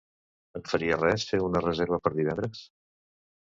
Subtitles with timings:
[0.59, 2.65] Et faria res fer una reserva per divendres?